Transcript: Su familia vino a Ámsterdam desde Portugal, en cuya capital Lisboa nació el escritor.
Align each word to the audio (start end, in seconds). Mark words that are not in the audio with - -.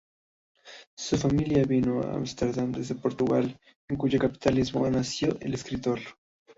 Su 0.97 1.15
familia 1.15 1.63
vino 1.63 2.01
a 2.01 2.15
Ámsterdam 2.15 2.71
desde 2.71 2.95
Portugal, 2.95 3.59
en 3.87 3.97
cuya 3.97 4.17
capital 4.17 4.55
Lisboa 4.55 4.89
nació 4.89 5.37
el 5.41 5.53
escritor. 5.53 5.99